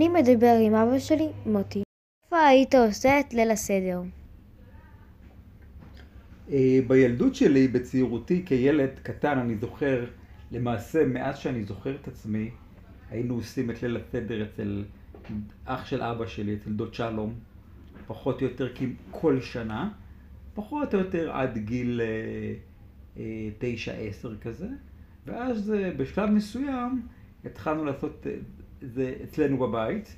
לדבר 0.00 0.56
עם 0.62 0.74
אבא 0.74 0.98
שלי, 0.98 1.28
מוטי. 1.46 1.82
איפה 2.24 2.46
היית 2.46 2.74
עושה 2.74 3.20
את 3.20 3.34
ליל 3.34 3.50
הסדר? 3.50 4.02
אה, 6.50 6.80
בילדות 6.86 7.34
שלי, 7.34 7.68
בצעירותי, 7.68 8.42
כילד 8.46 8.90
קטן, 9.02 9.38
אני 9.38 9.56
זוכר, 9.56 10.04
למעשה, 10.52 11.06
מאז 11.06 11.38
שאני 11.38 11.64
זוכר 11.64 11.94
את 11.94 12.08
עצמי, 12.08 12.50
היינו 13.10 13.34
עושים 13.34 13.70
את 13.70 13.82
ליל 13.82 13.96
הסדר 13.96 14.42
אצל 14.42 14.84
אח 15.64 15.86
של 15.86 16.02
אבא 16.02 16.26
שלי, 16.26 16.54
אצל 16.54 16.70
דוד 16.70 16.94
שלום, 16.94 17.34
פחות 18.06 18.42
או 18.42 18.46
יותר 18.46 18.68
כל 19.10 19.40
שנה, 19.40 19.90
פחות 20.54 20.94
או 20.94 20.98
יותר 20.98 21.32
עד 21.32 21.58
גיל 21.58 22.00
תשע, 23.58 23.92
עשר 23.92 24.36
כזה, 24.38 24.68
ואז 25.26 25.72
אה, 25.72 25.90
בשלב 25.96 26.30
מסוים 26.30 27.02
התחלנו 27.44 27.84
לעשות 27.84 28.26
זה 28.86 29.14
אצלנו 29.24 29.58
בבית, 29.58 30.16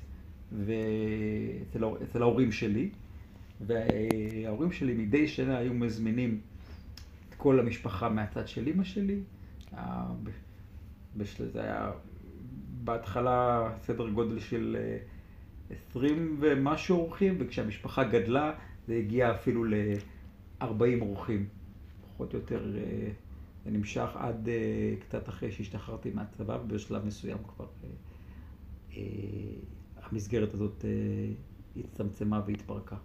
ואצל 0.51 2.21
ההורים 2.21 2.51
שלי. 2.51 2.89
וההורים 3.61 4.71
שלי 4.71 4.93
מדי 4.93 5.27
שנה 5.27 5.57
היו 5.57 5.73
מזמינים 5.73 6.41
את 7.29 7.35
כל 7.35 7.59
המשפחה 7.59 8.09
מהצד 8.09 8.47
של 8.47 8.67
אימא 8.67 8.83
שלי. 8.83 9.19
זה 11.51 11.61
היה 11.61 11.91
בהתחלה 12.83 13.69
סדר 13.81 14.09
גודל 14.09 14.39
של 14.39 14.77
אה, 14.79 14.97
עשרים 15.69 16.37
ומשהו 16.39 16.97
אורחים, 16.97 17.35
וכשהמשפחה 17.39 18.03
גדלה 18.03 18.53
זה 18.87 18.95
הגיע 18.95 19.31
אפילו 19.31 19.63
ל-40 19.63 21.01
אורחים. 21.01 21.45
פחות 22.01 22.33
או 22.33 22.39
יותר 22.39 22.75
אה, 22.77 23.09
זה 23.65 23.71
נמשך 23.71 24.09
עד 24.15 24.49
אה, 24.49 24.93
קצת 24.99 25.29
אחרי 25.29 25.51
שהשתחררתי 25.51 26.11
מהצבא, 26.11 26.57
ובשלב 26.63 27.05
מסוים 27.05 27.37
כבר 27.55 27.65
המסגרת 30.03 30.53
הזאת 30.53 30.85
הצטמצמה 31.77 32.41
והתפרקה. 32.45 32.95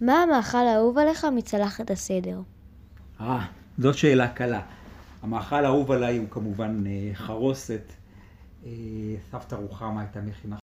מה 0.00 0.22
המאכל 0.22 0.58
האהוב 0.58 0.98
עליך 0.98 1.24
מצלחת 1.24 1.90
הסדר? 1.90 2.40
אה, 3.20 3.46
זאת 3.78 3.94
שאלה 3.98 4.28
קלה. 4.28 4.62
המאכל 5.22 5.64
האהוב 5.64 5.90
עליי 5.90 6.18
הוא 6.18 6.28
כמובן 6.30 6.84
אה, 6.86 7.10
חרוסת. 7.14 7.92
אה, 8.66 8.70
סבתא 9.30 9.54
רוחמה 9.54 10.00
הייתה 10.00 10.20
מכינה 10.20 10.56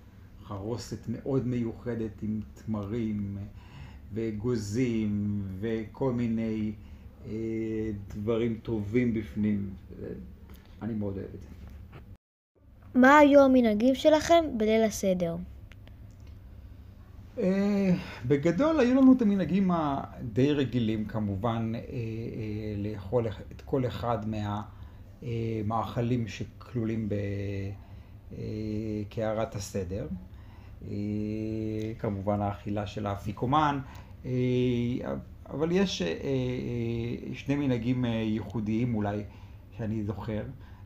חרוסת 0.45 0.98
מאוד 1.09 1.47
מיוחדת 1.47 2.23
עם 2.23 2.41
תמרים 2.55 3.39
וגוזים 4.15 5.42
וכל 5.61 6.12
מיני 6.12 6.73
אה, 7.27 7.33
דברים 8.15 8.59
טובים 8.62 9.15
בפנים. 9.15 9.70
אני 10.83 10.95
מאוד 10.95 11.17
אוהב 11.17 11.35
את 11.35 11.41
זה. 11.41 11.64
מה 12.95 13.19
היו 13.19 13.45
המנהגים 13.45 13.95
שלכם 13.95 14.45
בליל 14.56 14.83
הסדר? 14.83 15.37
אה, 17.39 17.91
בגדול 18.27 18.81
היו 18.81 18.95
לנו 18.95 19.12
את 19.12 19.23
המנהגים 19.23 19.70
הדי 19.70 20.53
רגילים 20.53 21.05
כמובן 21.05 21.73
אה, 21.75 21.81
אה, 21.81 21.84
לאכול 22.77 23.27
את 23.28 23.62
כל 23.64 23.86
אחד 23.86 24.19
מהמאכלים 25.23 26.28
שכלולים 26.28 27.09
בקערת 28.33 29.55
הסדר. 29.55 30.06
כמובן 31.98 32.41
האכילה 32.41 32.86
של 32.86 33.06
האפיקומן, 33.06 33.81
אבל 35.51 35.73
יש 35.73 36.03
שני 37.33 37.56
מנהגים 37.56 38.05
ייחודיים 38.05 38.95
אולי 38.95 39.23
שאני 39.77 40.05
זוכר. 40.05 40.42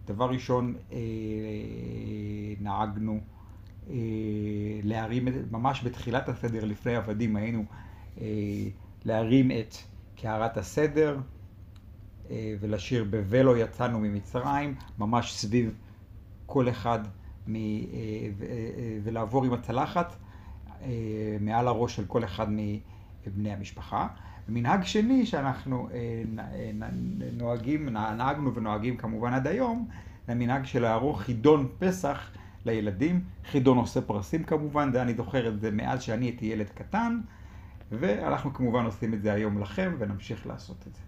דבר 0.09 0.31
ראשון, 0.31 0.75
נהגנו 2.61 3.21
אה, 3.91 3.95
להרים, 4.83 5.29
ממש 5.51 5.85
בתחילת 5.85 6.29
הסדר, 6.29 6.65
לפני 6.65 6.97
עבדים, 6.97 7.37
היינו 7.37 7.65
אה, 8.21 8.27
להרים 9.05 9.51
את 9.51 9.75
קערת 10.17 10.57
הסדר 10.57 11.19
אה, 12.31 12.55
ולשיר 12.61 13.07
ב"ולו 13.11 13.57
יצאנו 13.57 14.01
ממצרים", 14.01 14.75
ממש 14.99 15.33
סביב 15.33 15.75
כל 16.47 16.69
אחד, 16.69 16.99
מ, 17.49 17.55
ולעבור 19.03 19.45
עם 19.45 19.53
הצלחת 19.53 20.17
מעל 21.41 21.69
הראש 21.69 21.97
של 21.97 22.07
כל 22.07 22.25
אחד 22.25 22.47
מבני 23.27 23.53
המשפחה. 23.53 24.07
מנהג 24.49 24.83
שני 24.85 25.27
שאנחנו 25.27 25.89
נוהגים, 27.37 27.89
נהגנו 27.89 28.55
ונוהגים 28.55 28.97
כמובן 28.97 29.33
עד 29.33 29.47
היום, 29.47 29.89
זה 30.27 30.33
המנהג 30.33 30.65
של 30.65 30.83
לערוך 30.83 31.23
חידון 31.23 31.69
פסח 31.79 32.31
לילדים. 32.65 33.25
חידון 33.45 33.79
עושה 33.79 34.01
פרסים 34.01 34.45
כמובן, 34.45 34.93
זה 34.93 35.03
אני 35.03 35.15
זוכר 35.15 35.49
את 35.49 35.61
זה 35.61 35.71
מאז 35.71 36.03
שאני 36.03 36.25
הייתי 36.25 36.47
ילד 36.47 36.69
קטן, 36.69 37.21
ואנחנו 37.93 38.55
כמובן 38.55 38.85
עושים 38.85 39.15
את 39.15 39.23
זה 39.23 39.33
היום 39.33 39.59
לכם 39.59 39.95
ונמשיך 39.99 40.47
לעשות 40.47 40.85
את 40.89 40.95
זה. 40.95 41.01